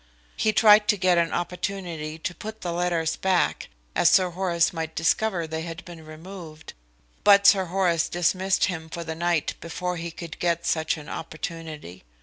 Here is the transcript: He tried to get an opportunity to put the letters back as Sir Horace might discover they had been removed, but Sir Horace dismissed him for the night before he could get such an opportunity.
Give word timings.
He 0.35 0.51
tried 0.51 0.87
to 0.87 0.97
get 0.97 1.19
an 1.19 1.31
opportunity 1.31 2.17
to 2.17 2.33
put 2.33 2.61
the 2.61 2.73
letters 2.73 3.17
back 3.17 3.69
as 3.95 4.09
Sir 4.09 4.31
Horace 4.31 4.73
might 4.73 4.95
discover 4.95 5.45
they 5.45 5.61
had 5.61 5.85
been 5.85 6.03
removed, 6.03 6.73
but 7.23 7.45
Sir 7.45 7.65
Horace 7.65 8.09
dismissed 8.09 8.65
him 8.65 8.89
for 8.89 9.03
the 9.03 9.13
night 9.13 9.53
before 9.61 9.97
he 9.97 10.09
could 10.09 10.39
get 10.39 10.65
such 10.65 10.97
an 10.97 11.07
opportunity. 11.07 12.03